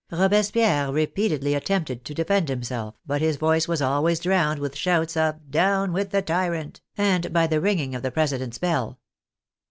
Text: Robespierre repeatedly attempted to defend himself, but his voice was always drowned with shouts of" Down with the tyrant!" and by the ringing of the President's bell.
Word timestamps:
Robespierre 0.11 0.91
repeatedly 0.91 1.53
attempted 1.53 2.03
to 2.05 2.15
defend 2.15 2.49
himself, 2.49 2.95
but 3.05 3.21
his 3.21 3.35
voice 3.35 3.67
was 3.67 3.83
always 3.83 4.19
drowned 4.19 4.57
with 4.59 4.75
shouts 4.75 5.15
of" 5.15 5.51
Down 5.61 5.93
with 5.93 6.09
the 6.09 6.23
tyrant!" 6.23 6.81
and 6.97 7.31
by 7.31 7.45
the 7.45 7.61
ringing 7.61 7.93
of 7.93 8.01
the 8.01 8.09
President's 8.09 8.57
bell. 8.57 8.97